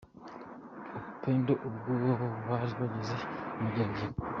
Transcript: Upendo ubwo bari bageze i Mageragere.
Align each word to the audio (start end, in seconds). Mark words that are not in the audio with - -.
Upendo 1.11 1.53
ubwo 1.67 1.91
bari 2.47 2.71
bageze 2.79 3.15
i 3.59 3.61
Mageragere. 3.63 4.13